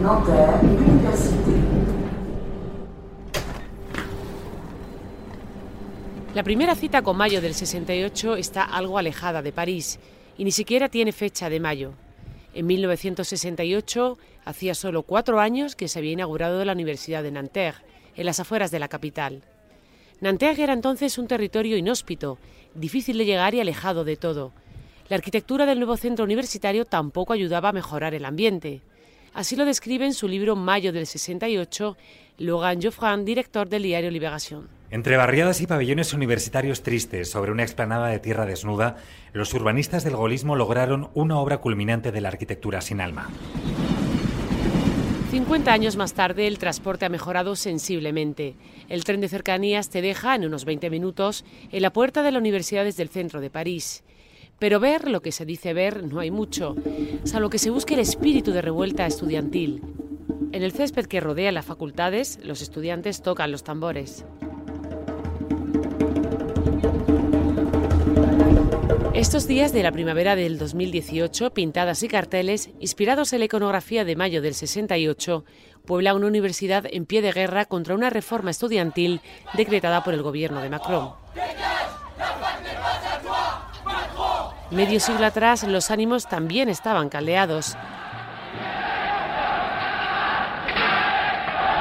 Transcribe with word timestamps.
Nanterre. 0.00 0.60
La 6.34 6.42
primera 6.42 6.74
cita 6.74 7.02
con 7.02 7.16
mayo 7.16 7.40
del 7.40 7.54
68 7.54 8.36
está 8.36 8.62
algo 8.62 8.98
alejada 8.98 9.42
de 9.42 9.52
París 9.52 9.98
y 10.38 10.44
ni 10.44 10.52
siquiera 10.52 10.88
tiene 10.88 11.12
fecha 11.12 11.50
de 11.50 11.60
mayo. 11.60 11.92
En 12.54 12.66
1968 12.66 14.16
hacía 14.44 14.74
solo 14.74 15.02
cuatro 15.02 15.40
años 15.40 15.76
que 15.76 15.88
se 15.88 15.98
había 15.98 16.12
inaugurado 16.12 16.64
la 16.64 16.72
Universidad 16.72 17.22
de 17.22 17.32
Nanterre, 17.32 17.82
en 18.16 18.26
las 18.26 18.40
afueras 18.40 18.70
de 18.70 18.78
la 18.78 18.88
capital. 18.88 19.42
Nanterre 20.20 20.62
era 20.62 20.72
entonces 20.72 21.18
un 21.18 21.26
territorio 21.26 21.76
inhóspito, 21.76 22.38
difícil 22.74 23.18
de 23.18 23.24
llegar 23.24 23.54
y 23.54 23.60
alejado 23.60 24.04
de 24.04 24.16
todo. 24.16 24.52
La 25.08 25.16
arquitectura 25.16 25.66
del 25.66 25.78
nuevo 25.78 25.96
centro 25.96 26.24
universitario 26.24 26.84
tampoco 26.84 27.32
ayudaba 27.32 27.70
a 27.70 27.72
mejorar 27.72 28.14
el 28.14 28.24
ambiente. 28.24 28.82
Así 29.32 29.56
lo 29.56 29.64
describe 29.64 30.04
en 30.04 30.14
su 30.14 30.26
libro 30.28 30.56
Mayo 30.56 30.92
del 30.92 31.06
68 31.06 31.96
Logan 32.38 33.24
director 33.24 33.68
del 33.68 33.82
diario 33.82 34.10
Libération. 34.10 34.68
Entre 34.90 35.16
barriadas 35.16 35.60
y 35.60 35.66
pabellones 35.66 36.12
universitarios 36.14 36.82
tristes 36.82 37.30
sobre 37.30 37.52
una 37.52 37.62
explanada 37.62 38.08
de 38.08 38.18
tierra 38.18 38.44
desnuda, 38.44 38.96
los 39.32 39.54
urbanistas 39.54 40.02
del 40.02 40.16
golismo 40.16 40.56
lograron 40.56 41.10
una 41.14 41.38
obra 41.38 41.58
culminante 41.58 42.10
de 42.10 42.20
la 42.20 42.28
arquitectura 42.28 42.80
sin 42.80 43.00
alma. 43.00 43.28
50 45.30 45.72
años 45.72 45.96
más 45.96 46.14
tarde, 46.14 46.48
el 46.48 46.58
transporte 46.58 47.04
ha 47.04 47.08
mejorado 47.08 47.54
sensiblemente. 47.54 48.56
El 48.88 49.04
tren 49.04 49.20
de 49.20 49.28
cercanías 49.28 49.88
te 49.88 50.02
deja 50.02 50.34
en 50.34 50.44
unos 50.44 50.64
20 50.64 50.90
minutos 50.90 51.44
en 51.70 51.82
la 51.82 51.92
puerta 51.92 52.24
de 52.24 52.32
la 52.32 52.38
universidad 52.38 52.82
desde 52.82 53.04
el 53.04 53.10
centro 53.10 53.40
de 53.40 53.48
París. 53.48 54.02
Pero 54.60 54.78
ver 54.78 55.08
lo 55.08 55.22
que 55.22 55.32
se 55.32 55.46
dice 55.46 55.72
ver 55.72 56.04
no 56.04 56.20
hay 56.20 56.30
mucho, 56.30 56.76
salvo 57.24 57.48
que 57.48 57.58
se 57.58 57.70
busque 57.70 57.94
el 57.94 58.00
espíritu 58.00 58.52
de 58.52 58.60
revuelta 58.60 59.06
estudiantil. 59.06 59.82
En 60.52 60.62
el 60.62 60.72
césped 60.72 61.06
que 61.06 61.18
rodea 61.18 61.50
las 61.50 61.64
facultades, 61.64 62.38
los 62.42 62.60
estudiantes 62.60 63.22
tocan 63.22 63.52
los 63.52 63.64
tambores. 63.64 64.26
Estos 69.14 69.46
días 69.46 69.72
de 69.72 69.82
la 69.82 69.92
primavera 69.92 70.36
del 70.36 70.58
2018, 70.58 71.54
pintadas 71.54 72.02
y 72.02 72.08
carteles, 72.08 72.68
inspirados 72.80 73.32
en 73.32 73.38
la 73.38 73.46
iconografía 73.46 74.04
de 74.04 74.14
mayo 74.14 74.42
del 74.42 74.54
68, 74.54 75.44
puebla 75.86 76.14
una 76.14 76.26
universidad 76.26 76.84
en 76.90 77.06
pie 77.06 77.22
de 77.22 77.32
guerra 77.32 77.64
contra 77.64 77.94
una 77.94 78.10
reforma 78.10 78.50
estudiantil 78.50 79.22
decretada 79.54 80.04
por 80.04 80.12
el 80.12 80.22
gobierno 80.22 80.60
de 80.60 80.68
Macron. 80.68 81.12
Medio 84.70 85.00
siglo 85.00 85.26
atrás, 85.26 85.64
los 85.64 85.90
ánimos 85.90 86.28
también 86.28 86.68
estaban 86.68 87.08
caldeados. 87.08 87.76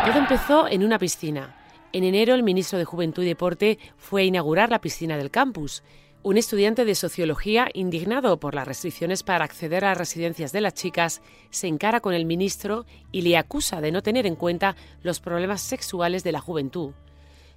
Todo 0.06 0.18
empezó 0.18 0.68
en 0.68 0.84
una 0.84 0.98
piscina. 0.98 1.56
En 1.94 2.04
enero, 2.04 2.34
el 2.34 2.42
ministro 2.42 2.80
de 2.80 2.86
Juventud 2.86 3.22
y 3.22 3.28
Deporte 3.28 3.78
fue 3.98 4.24
a 4.24 4.26
inaugurar 4.26 4.72
la 4.72 4.82
piscina 4.82 5.18
del 5.18 5.30
campus. 5.30 5.84
Un 6.24 6.38
estudiante 6.38 6.84
de 6.84 6.96
sociología, 6.96 7.70
indignado 7.76 8.40
por 8.40 8.56
las 8.56 8.68
restricciones 8.68 9.22
para 9.22 9.46
acceder 9.46 9.86
a 9.86 9.90
las 9.90 9.98
residencias 10.00 10.52
de 10.52 10.62
las 10.62 10.74
chicas, 10.74 11.22
se 11.52 11.68
encara 11.68 12.00
con 12.00 12.16
el 12.16 12.26
ministro 12.26 12.88
y 13.12 13.22
le 13.22 13.38
acusa 13.38 13.82
de 13.82 13.92
no 13.92 14.02
tener 14.02 14.26
en 14.26 14.36
cuenta 14.36 14.76
los 15.04 15.20
problemas 15.20 15.62
sexuales 15.62 16.24
de 16.24 16.32
la 16.32 16.42
juventud. 16.42 16.94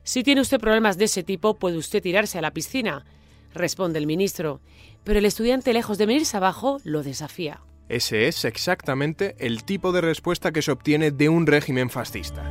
Si 0.04 0.22
tiene 0.22 0.42
usted 0.42 0.60
problemas 0.60 0.98
de 0.98 1.06
ese 1.06 1.22
tipo, 1.22 1.54
puede 1.54 1.78
usted 1.78 2.02
tirarse 2.02 2.36
a 2.36 2.42
la 2.42 2.50
piscina, 2.50 3.06
responde 3.54 3.98
el 3.98 4.06
ministro. 4.06 4.60
Pero 5.04 5.18
el 5.18 5.24
estudiante, 5.24 5.72
lejos 5.72 5.98
de 5.98 6.06
venirse 6.06 6.36
abajo, 6.36 6.78
lo 6.84 7.02
desafía. 7.02 7.60
Ese 7.88 8.28
es 8.28 8.44
exactamente 8.44 9.34
el 9.38 9.64
tipo 9.64 9.92
de 9.92 10.00
respuesta 10.00 10.52
que 10.52 10.62
se 10.62 10.72
obtiene 10.72 11.10
de 11.10 11.28
un 11.28 11.46
régimen 11.46 11.90
fascista. 11.90 12.42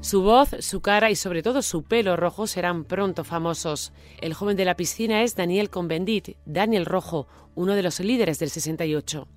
Su 0.00 0.22
voz, 0.22 0.50
su 0.60 0.80
cara 0.80 1.10
y 1.10 1.16
sobre 1.16 1.42
todo 1.42 1.60
su 1.60 1.82
pelo 1.82 2.16
rojo 2.16 2.46
serán 2.46 2.84
pronto 2.84 3.24
famosos. 3.24 3.92
El 4.22 4.32
joven 4.32 4.56
de 4.56 4.64
la 4.64 4.74
piscina 4.74 5.22
es 5.22 5.34
Daniel 5.34 5.70
Convendit, 5.70 6.36
Daniel 6.46 6.86
Rojo, 6.86 7.26
uno 7.54 7.74
de 7.74 7.82
los 7.82 8.00
líderes 8.00 8.38
del 8.38 8.48
68. 8.48 9.28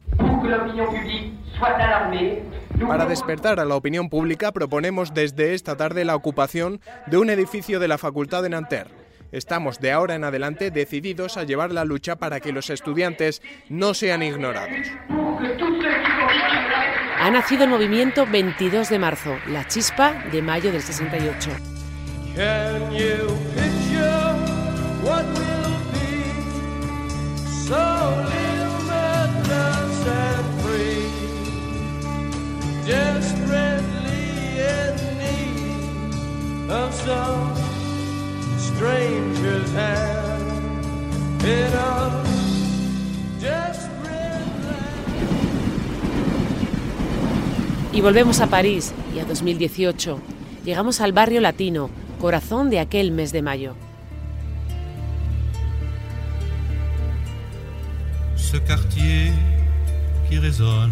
Para 2.88 3.06
despertar 3.06 3.60
a 3.60 3.66
la 3.66 3.76
opinión 3.76 4.10
pública 4.10 4.52
proponemos 4.52 5.14
desde 5.14 5.54
esta 5.56 5.76
tarde 5.76 6.06
la 6.06 6.16
ocupación 6.16 6.80
de 7.08 7.18
un 7.18 7.30
edificio 7.30 7.80
de 7.80 7.88
la 7.88 7.98
Facultad 7.98 8.44
de 8.44 8.50
Nanterre. 8.50 9.01
Estamos 9.32 9.80
de 9.80 9.92
ahora 9.92 10.16
en 10.16 10.26
adelante 10.26 10.72
decididos 10.72 11.38
a 11.38 11.44
llevar 11.44 11.72
la 11.72 11.86
lucha 11.86 12.18
para 12.18 12.42
que 12.42 12.52
los 12.52 12.70
estudiantes 12.70 13.42
no 13.70 13.94
sean 13.94 14.24
ignorados. 14.24 14.88
Ha 17.18 17.32
nacido 17.32 17.64
el 17.64 17.70
movimiento 17.70 18.26
22 18.26 18.90
de 18.90 19.00
marzo, 19.00 19.38
la 19.48 19.66
chispa 19.68 20.26
de 20.32 20.42
mayo 20.42 20.72
del 20.72 20.82
68. 20.82 21.50
Can 22.36 22.92
you 22.94 23.28
picture 23.54 24.36
what 25.04 25.26
will 25.38 25.78
be 25.92 26.34
so 27.68 28.16
limitless 28.26 30.08
and 30.08 30.62
free? 30.62 31.06
Desperately 32.86 34.60
in 34.60 34.96
need 35.20 36.72
of 36.72 36.94
some 36.94 37.62
Y 47.94 48.02
volvemos 48.02 48.40
a 48.40 48.48
París 48.48 48.94
y 49.16 49.20
a 49.20 49.26
2018. 49.26 50.20
Llegamos 50.66 51.02
al 51.02 51.12
barrio 51.12 51.42
latino, 51.42 51.90
corazón 52.20 52.70
de 52.70 52.80
aquel 52.80 53.12
mes 53.12 53.32
de 53.32 53.42
mayo. 53.42 53.76
ce 58.52 58.58
quartier 58.58 59.32
qui 60.28 60.38
résonne 60.38 60.92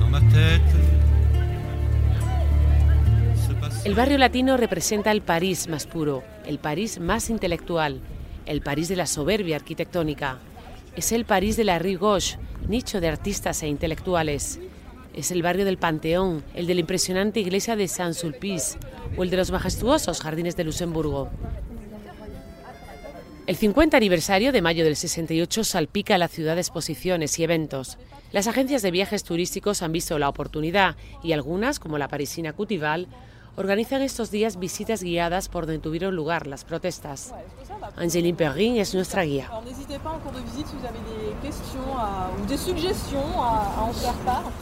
dans 0.00 0.08
ma 0.08 0.20
tête. 0.20 0.72
Ce 3.46 3.52
passé 3.60 3.88
El 3.88 3.94
barrio 3.94 4.18
latino 4.18 4.56
representa 4.56 5.12
el 5.12 5.22
París 5.22 5.68
más 5.68 5.86
puro, 5.86 6.24
el 6.48 6.58
París 6.58 6.98
más 6.98 7.28
intelectual, 7.28 8.00
el 8.46 8.62
París 8.62 8.88
de 8.88 8.96
la 8.96 9.06
soberbia 9.06 9.56
arquitectónica. 9.56 10.38
Es 10.96 11.12
el 11.12 11.26
París 11.26 11.58
de 11.58 11.64
la 11.64 11.78
Rue 11.78 11.98
Gauche, 11.98 12.38
nicho 12.66 13.02
de 13.02 13.08
artistas 13.08 13.62
e 13.62 13.68
intelectuales. 13.68 14.58
Es 15.12 15.30
el 15.30 15.42
barrio 15.42 15.66
del 15.66 15.76
Panteón, 15.76 16.42
el 16.54 16.66
de 16.66 16.72
la 16.72 16.80
impresionante 16.80 17.40
iglesia 17.40 17.76
de 17.76 17.86
Saint-Sulpice 17.86 18.78
o 19.18 19.24
el 19.24 19.28
de 19.28 19.36
los 19.36 19.50
majestuosos 19.50 20.22
jardines 20.22 20.56
de 20.56 20.64
Luxemburgo. 20.64 21.28
El 23.46 23.56
50 23.56 23.98
aniversario 23.98 24.50
de 24.50 24.62
mayo 24.62 24.84
del 24.84 24.96
68 24.96 25.64
salpica 25.64 26.14
a 26.14 26.18
la 26.18 26.28
ciudad 26.28 26.54
de 26.54 26.62
exposiciones 26.62 27.38
y 27.38 27.44
eventos. 27.44 27.98
Las 28.32 28.46
agencias 28.46 28.80
de 28.80 28.90
viajes 28.90 29.22
turísticos 29.22 29.82
han 29.82 29.92
visto 29.92 30.18
la 30.18 30.30
oportunidad 30.30 30.96
y 31.22 31.32
algunas, 31.32 31.78
como 31.78 31.98
la 31.98 32.08
parisina 32.08 32.54
Cutival, 32.54 33.06
organizan 33.58 34.02
estos 34.02 34.30
días 34.30 34.58
visitas 34.58 35.02
guiadas 35.02 35.48
por 35.48 35.66
donde 35.66 35.80
tuvieron 35.80 36.14
lugar 36.14 36.46
las 36.46 36.64
protestas. 36.64 37.34
Angéline 37.96 38.36
Perrin 38.36 38.76
es 38.76 38.94
nuestra 38.94 39.24
guía. 39.24 39.50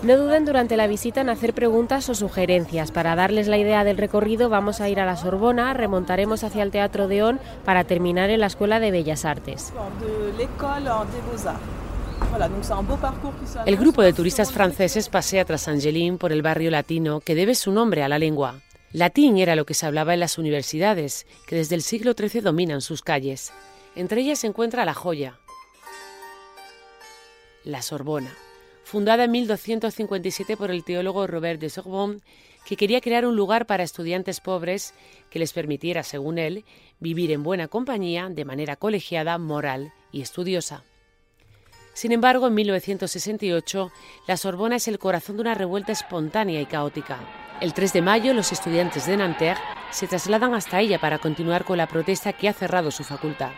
De. 0.02 0.06
No 0.06 0.16
duden 0.16 0.44
durante 0.46 0.76
la 0.76 0.86
visita 0.86 1.20
en 1.20 1.28
hacer 1.28 1.52
preguntas 1.52 2.08
o 2.08 2.14
sugerencias. 2.14 2.90
Para 2.90 3.14
darles 3.14 3.48
la 3.48 3.58
idea 3.58 3.84
del 3.84 3.98
recorrido 3.98 4.48
vamos 4.48 4.80
a 4.80 4.88
ir 4.88 4.98
a 4.98 5.04
la 5.06 5.16
Sorbona, 5.16 5.74
remontaremos 5.74 6.42
hacia 6.42 6.62
el 6.62 6.70
Teatro 6.70 7.06
Deón 7.06 7.38
para 7.64 7.84
terminar 7.84 8.30
en 8.30 8.40
la 8.40 8.46
Escuela 8.46 8.80
de 8.80 8.90
Bellas 8.90 9.24
Artes. 9.26 9.72
de. 13.64 13.70
El 13.70 13.76
grupo 13.76 14.02
de 14.02 14.12
turistas 14.12 14.52
franceses 14.52 15.08
pasea 15.08 15.44
tras 15.44 15.68
Angeline 15.68 16.18
por 16.18 16.32
el 16.32 16.42
barrio 16.42 16.70
latino 16.70 17.20
que 17.20 17.34
debe 17.34 17.54
su 17.54 17.72
nombre 17.72 18.02
a 18.02 18.08
la 18.08 18.18
lengua. 18.18 18.56
Latín 18.96 19.36
era 19.36 19.56
lo 19.56 19.66
que 19.66 19.74
se 19.74 19.84
hablaba 19.84 20.14
en 20.14 20.20
las 20.20 20.38
universidades, 20.38 21.26
que 21.46 21.54
desde 21.54 21.74
el 21.74 21.82
siglo 21.82 22.14
XIII 22.14 22.40
dominan 22.40 22.80
sus 22.80 23.02
calles. 23.02 23.52
Entre 23.94 24.22
ellas 24.22 24.38
se 24.38 24.46
encuentra 24.46 24.86
La 24.86 24.94
Joya, 24.94 25.38
la 27.62 27.82
Sorbona, 27.82 28.34
fundada 28.84 29.24
en 29.24 29.32
1257 29.32 30.56
por 30.56 30.70
el 30.70 30.82
teólogo 30.82 31.26
Robert 31.26 31.60
de 31.60 31.68
Sorbonne, 31.68 32.20
que 32.64 32.78
quería 32.78 33.02
crear 33.02 33.26
un 33.26 33.36
lugar 33.36 33.66
para 33.66 33.82
estudiantes 33.82 34.40
pobres 34.40 34.94
que 35.28 35.40
les 35.40 35.52
permitiera, 35.52 36.02
según 36.02 36.38
él, 36.38 36.64
vivir 36.98 37.32
en 37.32 37.42
buena 37.42 37.68
compañía 37.68 38.30
de 38.30 38.46
manera 38.46 38.76
colegiada, 38.76 39.36
moral 39.36 39.92
y 40.10 40.22
estudiosa. 40.22 40.84
Sin 41.92 42.12
embargo, 42.12 42.46
en 42.46 42.54
1968, 42.54 43.92
la 44.26 44.38
Sorbona 44.38 44.76
es 44.76 44.88
el 44.88 44.98
corazón 44.98 45.36
de 45.36 45.42
una 45.42 45.54
revuelta 45.54 45.92
espontánea 45.92 46.62
y 46.62 46.64
caótica. 46.64 47.45
El 47.60 47.72
3 47.72 47.92
de 47.94 48.02
mayo, 48.02 48.34
los 48.34 48.52
estudiantes 48.52 49.06
de 49.06 49.16
Nanterre 49.16 49.60
se 49.90 50.06
trasladan 50.06 50.54
hasta 50.54 50.80
ella 50.80 50.98
para 50.98 51.18
continuar 51.18 51.64
con 51.64 51.78
la 51.78 51.86
protesta 51.86 52.34
que 52.34 52.50
ha 52.50 52.52
cerrado 52.52 52.90
su 52.90 53.02
facultad. 53.02 53.50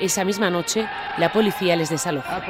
Esa 0.00 0.24
misma 0.24 0.48
noche, 0.48 0.88
la 1.18 1.32
policía 1.32 1.76
les 1.76 1.90
desaloja. 1.90 2.42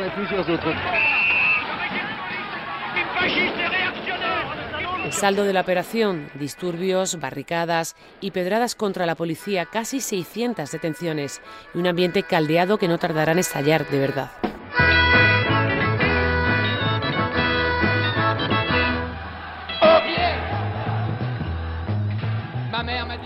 El 5.04 5.12
saldo 5.12 5.44
de 5.44 5.52
la 5.52 5.60
operación, 5.62 6.30
disturbios, 6.34 7.18
barricadas 7.18 7.96
y 8.20 8.30
pedradas 8.30 8.76
contra 8.76 9.06
la 9.06 9.16
policía, 9.16 9.66
casi 9.66 10.00
600 10.00 10.70
detenciones 10.70 11.40
y 11.74 11.78
un 11.78 11.88
ambiente 11.88 12.22
caldeado 12.22 12.78
que 12.78 12.88
no 12.88 12.98
tardará 12.98 13.32
en 13.32 13.40
estallar 13.40 13.88
de 13.88 13.98
verdad. 13.98 14.30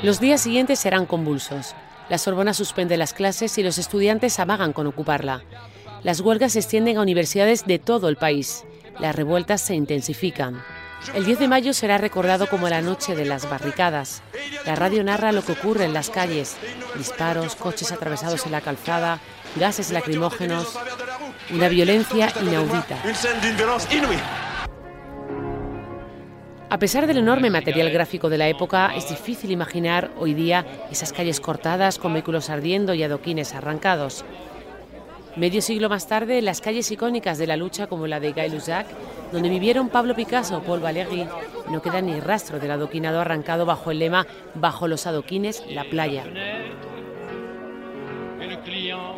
Los 0.03 0.21
días 0.21 0.41
siguientes 0.41 0.79
serán 0.79 1.07
convulsos. 1.07 1.75
La 2.09 2.19
Sorbona 2.19 2.55
suspende 2.55 2.97
las 2.97 3.15
clases 3.15 3.57
y 3.59 3.63
los 3.63 3.79
estudiantes 3.79 4.39
amagan 4.41 4.73
con 4.73 4.87
ocuparla. 4.87 5.43
Las 6.03 6.21
huelgas 6.21 6.53
se 6.53 6.61
extienden 6.61 6.97
a 6.97 7.03
universidades 7.03 7.67
de 7.67 7.79
todo 7.79 8.09
el 8.09 8.17
país. 8.17 8.65
Las 8.99 9.15
revueltas 9.15 9.61
se 9.61 9.75
intensifican. 9.75 10.63
El 11.15 11.25
10 11.25 11.39
de 11.39 11.49
mayo 11.49 11.73
será 11.73 11.99
recordado 11.99 12.49
como 12.49 12.69
la 12.69 12.83
noche 12.83 13.15
de 13.15 13.25
las 13.25 13.49
barricadas. 13.49 14.23
La 14.67 14.75
radio 14.75 15.03
narra 15.03 15.33
lo 15.33 15.43
que 15.43 15.53
ocurre 15.53 15.85
en 15.85 15.95
las 15.95 16.11
calles. 16.11 16.57
Disparos, 16.97 17.57
coches 17.57 17.91
atravesados 17.93 18.45
en 18.47 18.53
la 18.53 18.61
calzada, 18.61 19.19
gases 19.57 19.91
lacrimógenos, 19.91 20.79
una 21.51 21.69
violencia 21.69 22.33
inaudita. 22.43 22.99
A 26.73 26.79
pesar 26.79 27.09
del 27.09 27.19
enorme 27.19 27.51
material 27.51 27.91
gráfico 27.91 28.29
de 28.29 28.39
la 28.39 28.49
época, 28.49 28.93
es 28.95 29.09
difícil 29.09 29.51
imaginar 29.51 30.13
hoy 30.21 30.35
día 30.35 30.65
esas 30.89 31.13
calles 31.13 31.41
cortadas 31.41 31.99
con 31.99 32.13
vehículos 32.13 32.49
ardiendo 32.49 32.95
y 32.95 33.03
adoquines 33.03 33.55
arrancados. 33.57 34.25
Medio 35.35 35.63
siglo 35.63 35.89
más 35.89 36.07
tarde, 36.07 36.41
las 36.43 36.61
calles 36.61 36.89
icónicas 36.93 37.39
de 37.39 37.49
la 37.49 37.57
lucha 37.57 37.89
como 37.89 38.07
la 38.07 38.21
de 38.21 38.31
Gay 38.31 38.51
Lussac, 38.51 38.87
donde 39.33 39.49
vivieron 39.49 39.89
Pablo 39.89 40.15
Picasso 40.15 40.59
o 40.59 40.63
Paul 40.63 40.79
Valéry, 40.79 41.27
no 41.69 41.83
queda 41.83 42.01
ni 42.01 42.21
rastro 42.21 42.61
del 42.61 42.71
adoquinado 42.71 43.21
arrancado 43.21 43.67
bajo 43.67 43.91
el 43.91 43.99
lema 43.99 44.29
Bajo 44.55 44.87
los 44.87 45.09
adoquines, 45.09 45.65
la 45.69 45.83
playa. 45.83 46.25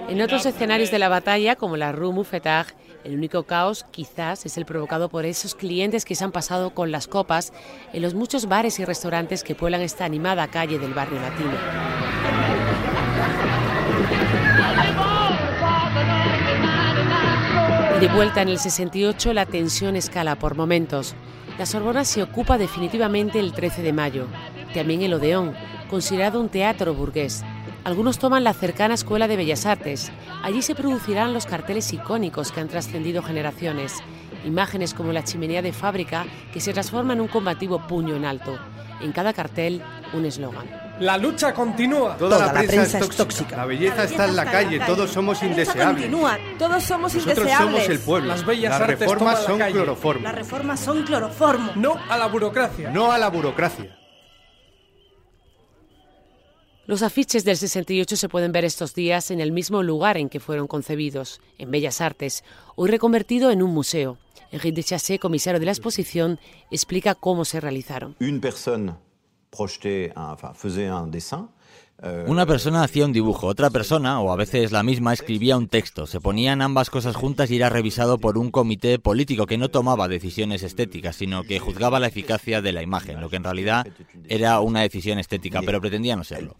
En 0.08 0.22
otros 0.22 0.46
escenarios 0.46 0.90
de 0.90 0.98
la 0.98 1.10
batalla, 1.10 1.56
como 1.56 1.76
la 1.76 1.92
Rue 1.92 2.14
Mouffetard, 2.14 2.68
el 3.04 3.14
único 3.16 3.44
caos 3.44 3.84
quizás 3.90 4.46
es 4.46 4.56
el 4.56 4.64
provocado 4.64 5.08
por 5.08 5.24
esos 5.24 5.54
clientes 5.54 6.04
que 6.04 6.14
se 6.14 6.24
han 6.24 6.32
pasado 6.32 6.74
con 6.74 6.92
las 6.92 7.08
copas 7.08 7.52
en 7.92 8.02
los 8.02 8.14
muchos 8.14 8.46
bares 8.46 8.78
y 8.78 8.84
restaurantes 8.84 9.42
que 9.42 9.54
pueblan 9.54 9.80
esta 9.80 10.04
animada 10.04 10.48
calle 10.48 10.78
del 10.78 10.94
barrio 10.94 11.20
latino. 11.20 11.52
De 18.00 18.08
vuelta 18.08 18.42
en 18.42 18.48
el 18.48 18.58
68, 18.58 19.32
la 19.32 19.46
tensión 19.46 19.94
escala 19.94 20.36
por 20.36 20.56
momentos. 20.56 21.14
La 21.58 21.66
Sorbona 21.66 22.04
se 22.04 22.22
ocupa 22.22 22.58
definitivamente 22.58 23.38
el 23.38 23.52
13 23.52 23.82
de 23.82 23.92
mayo. 23.92 24.26
También 24.74 25.02
el 25.02 25.14
Odeón, 25.14 25.54
considerado 25.88 26.40
un 26.40 26.48
teatro 26.48 26.94
burgués. 26.94 27.44
Algunos 27.84 28.18
toman 28.18 28.44
la 28.44 28.52
cercana 28.54 28.94
Escuela 28.94 29.26
de 29.26 29.36
Bellas 29.36 29.66
Artes. 29.66 30.12
Allí 30.44 30.62
se 30.62 30.74
producirán 30.76 31.32
los 31.34 31.46
carteles 31.46 31.92
icónicos 31.92 32.52
que 32.52 32.60
han 32.60 32.68
trascendido 32.68 33.22
generaciones. 33.22 33.98
Imágenes 34.44 34.94
como 34.94 35.12
la 35.12 35.24
chimenea 35.24 35.62
de 35.62 35.72
fábrica 35.72 36.24
que 36.52 36.60
se 36.60 36.72
transforma 36.72 37.12
en 37.12 37.20
un 37.20 37.28
combativo 37.28 37.84
puño 37.86 38.14
en 38.14 38.24
alto. 38.24 38.56
En 39.00 39.10
cada 39.10 39.32
cartel, 39.32 39.82
un 40.12 40.24
eslogan. 40.24 40.64
La 41.00 41.18
lucha 41.18 41.52
continúa. 41.52 42.16
Toda, 42.16 42.38
la, 42.38 42.52
prensa, 42.52 42.98
es 43.00 43.08
tóxica. 43.16 43.56
La 43.56 43.64
belleza 43.66 44.04
está 44.04 44.26
en 44.26 44.36
la 44.36 44.44
calle. 44.44 44.78
Todos 44.86 45.10
somos 45.10 45.42
indeseables. 45.42 46.04
Continúa. 46.04 46.38
Todos 46.58 46.84
somos 46.84 47.12
Nosotros 47.14 47.38
indeseables. 47.38 47.72
somos 47.82 47.88
el 47.88 47.98
pueblo. 47.98 48.28
Las 48.28 48.46
bellas 48.46 48.70
Las 48.70 48.80
artes 48.82 48.98
reformas 49.00 49.40
la 49.40 49.46
son 49.46 49.58
calle. 49.58 49.72
cloroformo. 49.72 50.22
Las 50.22 50.34
reformas 50.36 50.78
son 50.80 51.02
cloroformo. 51.02 51.72
No 51.74 51.96
a 52.08 52.16
la 52.16 52.26
burocracia. 52.28 52.90
No 52.90 53.10
a 53.10 53.18
la 53.18 53.28
burocracia. 53.28 53.96
Los 56.86 57.02
afiches 57.02 57.44
del 57.44 57.56
68 57.56 58.16
se 58.16 58.28
pueden 58.28 58.50
ver 58.52 58.64
estos 58.64 58.94
días 58.94 59.30
en 59.30 59.40
el 59.40 59.52
mismo 59.52 59.82
lugar 59.82 60.16
en 60.16 60.28
que 60.28 60.40
fueron 60.40 60.66
concebidos, 60.66 61.40
en 61.58 61.70
Bellas 61.70 62.00
Artes, 62.00 62.42
hoy 62.74 62.90
reconvertido 62.90 63.50
en 63.50 63.62
un 63.62 63.72
museo. 63.72 64.18
Henri 64.50 64.72
de 64.72 64.82
Chassé, 64.82 65.18
comisario 65.18 65.60
de 65.60 65.66
la 65.66 65.72
exposición, 65.72 66.38
explica 66.70 67.14
cómo 67.14 67.44
se 67.44 67.60
realizaron. 67.60 68.16
Une 68.20 68.40
personne 68.40 68.94
projetait, 69.50 70.12
un- 70.16 70.32
enfin, 70.32 70.54
faisait 70.54 70.90
un 70.90 71.10
dessin. 71.10 71.48
Euh, 72.02 72.24
Una 72.28 72.46
persona 72.46 72.82
hacía 72.82 73.04
un 73.04 73.12
dibujo, 73.12 73.46
otra 73.46 73.70
persona, 73.70 74.20
o 74.20 74.32
a 74.32 74.36
veces 74.36 74.72
la 74.72 74.82
misma, 74.82 75.12
escribía 75.12 75.56
un 75.56 75.68
texto. 75.68 76.06
Se 76.06 76.20
ponían 76.20 76.62
ambas 76.62 76.90
cosas 76.90 77.16
juntas 77.16 77.50
y 77.50 77.56
era 77.56 77.68
revisado 77.68 78.18
por 78.18 78.38
un 78.38 78.50
comité 78.50 78.98
político 78.98 79.46
que 79.46 79.58
no 79.58 79.70
tomaba 79.70 80.08
decisiones 80.08 80.62
estéticas, 80.62 81.16
sino 81.16 81.42
que 81.44 81.58
juzgaba 81.58 82.00
la 82.00 82.08
eficacia 82.08 82.62
de 82.62 82.72
la 82.72 82.82
imagen, 82.82 83.20
lo 83.20 83.30
que 83.30 83.36
en 83.36 83.44
realidad 83.44 83.86
era 84.28 84.60
una 84.60 84.80
decisión 84.80 85.18
estética, 85.18 85.60
pero 85.64 85.80
pretendía 85.80 86.16
no 86.16 86.24
serlo. 86.24 86.56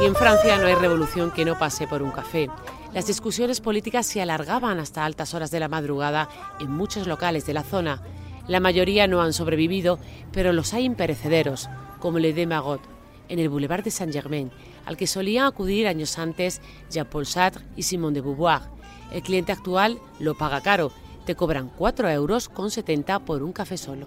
Y 0.00 0.04
en 0.06 0.14
Francia 0.14 0.56
no 0.56 0.66
hay 0.66 0.74
revolución 0.76 1.30
que 1.30 1.44
no 1.44 1.58
pase 1.58 1.86
por 1.86 2.02
un 2.02 2.10
café. 2.10 2.48
Las 2.94 3.06
discusiones 3.06 3.60
políticas 3.60 4.06
se 4.06 4.22
alargaban 4.22 4.80
hasta 4.80 5.04
altas 5.04 5.34
horas 5.34 5.50
de 5.50 5.60
la 5.60 5.68
madrugada 5.68 6.28
en 6.58 6.70
muchos 6.70 7.06
locales 7.06 7.44
de 7.46 7.54
la 7.54 7.62
zona. 7.62 8.02
La 8.48 8.60
mayoría 8.60 9.06
no 9.06 9.22
han 9.22 9.32
sobrevivido, 9.32 9.98
pero 10.32 10.52
los 10.52 10.74
hay 10.74 10.84
imperecederos, 10.84 11.68
como 12.00 12.18
Le 12.18 12.32
de 12.32 12.46
Magot, 12.46 12.80
en 13.28 13.38
el 13.38 13.48
Boulevard 13.48 13.84
de 13.84 13.90
Saint-Germain, 13.90 14.50
al 14.86 14.96
que 14.96 15.06
solían 15.06 15.46
acudir 15.46 15.86
años 15.86 16.18
antes 16.18 16.60
Jean-Paul 16.90 17.26
Sartre 17.26 17.64
y 17.76 17.82
Simone 17.84 18.14
de 18.14 18.20
Beauvoir. 18.22 18.62
El 19.12 19.22
cliente 19.22 19.52
actual 19.52 19.98
lo 20.18 20.36
paga 20.36 20.60
caro, 20.60 20.92
te 21.26 21.34
cobran 21.34 21.70
4 21.76 22.10
euros 22.10 22.48
con 22.48 22.70
70 22.70 23.20
por 23.20 23.42
un 23.42 23.52
café 23.52 23.76
solo. 23.76 24.06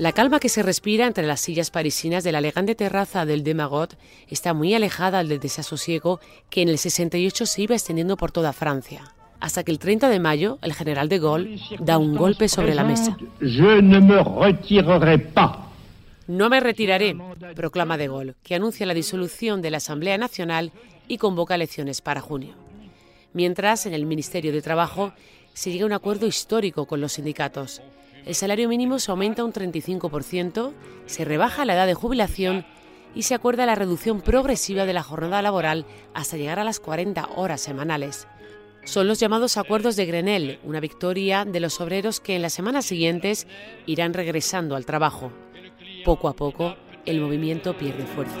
La 0.00 0.12
calma 0.12 0.40
que 0.40 0.48
se 0.48 0.62
respira 0.62 1.06
entre 1.06 1.26
las 1.26 1.42
sillas 1.42 1.70
parisinas 1.70 2.24
de 2.24 2.32
la 2.32 2.38
elegante 2.38 2.74
terraza 2.74 3.26
del 3.26 3.44
Demagot 3.44 3.98
está 4.28 4.54
muy 4.54 4.72
alejada 4.72 5.22
del 5.22 5.40
desasosiego 5.40 6.20
que 6.48 6.62
en 6.62 6.70
el 6.70 6.78
68 6.78 7.44
se 7.44 7.60
iba 7.60 7.74
extendiendo 7.74 8.16
por 8.16 8.32
toda 8.32 8.54
Francia. 8.54 9.12
Hasta 9.40 9.62
que 9.62 9.70
el 9.70 9.78
30 9.78 10.08
de 10.08 10.18
mayo, 10.18 10.58
el 10.62 10.72
general 10.72 11.10
de 11.10 11.18
Gaulle 11.18 11.60
da 11.80 11.98
un 11.98 12.16
golpe 12.16 12.48
sobre 12.48 12.74
la 12.74 12.82
mesa. 12.82 13.14
Je 13.42 13.82
ne 13.82 14.00
me 14.00 14.22
retirerai 14.22 15.18
pas. 15.18 15.58
No 16.28 16.48
me 16.48 16.60
retiraré, 16.60 17.14
proclama 17.54 17.98
de 17.98 18.08
Gaulle, 18.08 18.34
que 18.42 18.54
anuncia 18.54 18.86
la 18.86 18.94
disolución 18.94 19.60
de 19.60 19.70
la 19.70 19.76
Asamblea 19.76 20.16
Nacional 20.16 20.72
y 21.08 21.18
convoca 21.18 21.56
elecciones 21.56 22.00
para 22.00 22.22
junio. 22.22 22.54
Mientras, 23.34 23.84
en 23.84 23.92
el 23.92 24.06
Ministerio 24.06 24.50
de 24.50 24.62
Trabajo 24.62 25.12
se 25.52 25.70
llega 25.70 25.84
a 25.84 25.88
un 25.88 25.92
acuerdo 25.92 26.26
histórico 26.26 26.86
con 26.86 27.02
los 27.02 27.12
sindicatos. 27.12 27.82
El 28.26 28.34
salario 28.34 28.68
mínimo 28.68 28.98
se 28.98 29.10
aumenta 29.10 29.44
un 29.44 29.52
35%, 29.52 30.72
se 31.06 31.24
rebaja 31.24 31.64
la 31.64 31.74
edad 31.74 31.86
de 31.86 31.94
jubilación 31.94 32.66
y 33.14 33.22
se 33.22 33.34
acuerda 33.34 33.66
la 33.66 33.74
reducción 33.74 34.20
progresiva 34.20 34.84
de 34.84 34.92
la 34.92 35.02
jornada 35.02 35.42
laboral 35.42 35.86
hasta 36.14 36.36
llegar 36.36 36.58
a 36.58 36.64
las 36.64 36.80
40 36.80 37.30
horas 37.36 37.60
semanales. 37.60 38.28
Son 38.84 39.06
los 39.06 39.20
llamados 39.20 39.56
acuerdos 39.56 39.96
de 39.96 40.06
Grenelle, 40.06 40.58
una 40.64 40.80
victoria 40.80 41.44
de 41.44 41.60
los 41.60 41.80
obreros 41.80 42.20
que 42.20 42.36
en 42.36 42.42
las 42.42 42.52
semanas 42.52 42.86
siguientes 42.86 43.46
irán 43.86 44.14
regresando 44.14 44.74
al 44.74 44.86
trabajo. 44.86 45.32
Poco 46.04 46.28
a 46.28 46.34
poco, 46.34 46.76
el 47.04 47.20
movimiento 47.20 47.76
pierde 47.76 48.06
fuerza. 48.06 48.38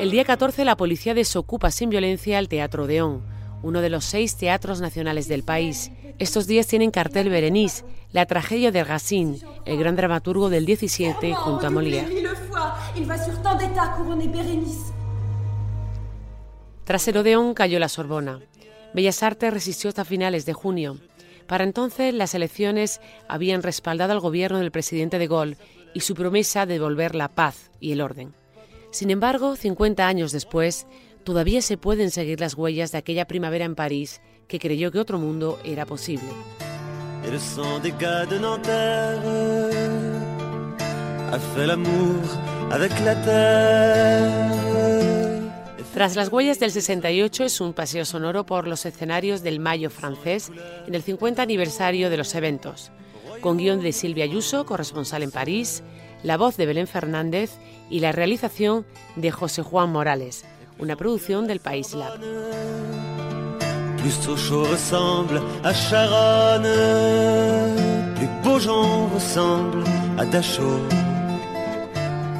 El 0.00 0.10
día 0.10 0.24
14 0.24 0.64
la 0.64 0.76
policía 0.76 1.12
desocupa 1.12 1.70
sin 1.70 1.90
violencia 1.90 2.38
el 2.38 2.48
Teatro 2.48 2.84
Odeón, 2.84 3.22
uno 3.62 3.80
de 3.80 3.90
los 3.90 4.04
seis 4.04 4.36
teatros 4.36 4.80
nacionales 4.80 5.28
del 5.28 5.42
país. 5.42 5.90
Estos 6.18 6.46
días 6.46 6.66
tienen 6.66 6.90
cartel 6.90 7.28
Berenice, 7.28 7.84
la 8.12 8.26
tragedia 8.26 8.72
de 8.72 8.84
Racine, 8.84 9.38
el 9.64 9.78
gran 9.78 9.96
dramaturgo 9.96 10.48
del 10.48 10.66
17 10.66 11.34
junto 11.34 11.66
a 11.66 11.70
Molière. 11.70 12.08
Tras 16.84 17.08
el 17.08 17.16
Odeón 17.18 17.54
cayó 17.54 17.78
la 17.78 17.88
Sorbona. 17.88 18.40
Bellas 18.94 19.22
Artes 19.22 19.52
resistió 19.52 19.88
hasta 19.88 20.04
finales 20.04 20.46
de 20.46 20.54
junio. 20.54 20.96
Para 21.46 21.64
entonces 21.64 22.14
las 22.14 22.34
elecciones 22.34 23.00
habían 23.28 23.62
respaldado 23.62 24.12
al 24.12 24.20
gobierno 24.20 24.58
del 24.58 24.70
presidente 24.70 25.18
de 25.18 25.26
Gaulle 25.26 25.56
y 25.94 26.00
su 26.00 26.14
promesa 26.14 26.66
de 26.66 26.74
devolver 26.74 27.14
la 27.14 27.28
paz 27.28 27.70
y 27.80 27.92
el 27.92 28.00
orden. 28.00 28.34
Sin 28.90 29.10
embargo, 29.10 29.56
50 29.56 30.06
años 30.06 30.32
después, 30.32 30.86
todavía 31.28 31.60
se 31.60 31.76
pueden 31.76 32.10
seguir 32.10 32.40
las 32.40 32.54
huellas 32.54 32.90
de 32.90 32.96
aquella 32.96 33.26
primavera 33.26 33.66
en 33.66 33.74
París 33.74 34.22
que 34.46 34.58
creyó 34.58 34.90
que 34.90 34.98
otro 34.98 35.18
mundo 35.18 35.58
era 35.62 35.84
posible. 35.84 36.26
Et 37.22 37.30
le 37.30 37.38
sang 37.38 37.82
des 37.82 37.92
gars 38.00 38.24
de 38.24 38.38
Nanterre 38.38 39.20
a 41.30 41.38
fait 41.38 41.66
l'amour 41.66 42.16
avec 42.72 42.92
la 43.04 43.14
terre. 43.26 44.48
Tras 45.92 46.16
las 46.16 46.32
huellas 46.32 46.60
del 46.60 46.70
68 46.70 47.44
es 47.44 47.60
un 47.60 47.74
paseo 47.74 48.06
sonoro 48.06 48.46
por 48.46 48.66
los 48.66 48.86
escenarios 48.86 49.42
del 49.42 49.60
Mayo 49.60 49.90
francés 49.90 50.50
en 50.86 50.94
el 50.94 51.02
50 51.02 51.42
aniversario 51.42 52.08
de 52.08 52.16
los 52.16 52.34
eventos, 52.34 52.90
con 53.42 53.58
guion 53.58 53.82
de 53.82 53.92
Silvia 53.92 54.24
Ayuso, 54.24 54.64
corresponsal 54.64 55.22
en 55.22 55.30
París, 55.30 55.82
la 56.22 56.38
voz 56.38 56.56
de 56.56 56.64
Belén 56.64 56.86
Fernández 56.86 57.50
y 57.90 58.00
la 58.00 58.12
realización 58.12 58.86
de 59.16 59.30
José 59.30 59.60
Juan 59.60 59.90
Morales, 59.90 60.46
una 60.78 60.96
producción 60.96 61.46
del 61.46 61.60
País 61.60 61.94
Lab. 61.94 62.18
Plus 63.98 64.12
Sochaux 64.12 64.64
ressemble 64.64 65.40
à 65.64 65.72
Charonne, 65.74 66.66
plus 68.14 68.28
Beaujon 68.42 69.08
ressemble 69.14 69.84
à 70.18 70.24
Dachau. 70.24 70.78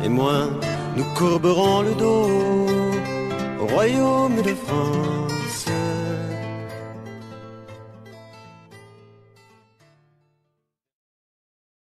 Et 0.05 0.09
moi, 0.09 0.49
nous 0.97 1.05
courberons 1.15 1.83
le 1.83 1.95
dos 1.95 2.67
au 3.61 3.67
royaume 3.67 4.41
de 4.43 4.55
France. 4.55 5.68